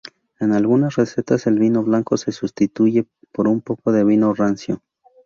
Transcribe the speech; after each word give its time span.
En 0.39 0.53
algunas 0.53 0.95
recetas 0.95 1.45
el 1.45 1.59
vino 1.59 1.83
blanco 1.83 2.17
se 2.17 2.31
sustituye 2.31 3.05
por 3.31 3.47
un 3.47 3.61
poco 3.61 3.91
de 3.91 4.03
vino 4.03 4.33
rancio. 4.33 4.81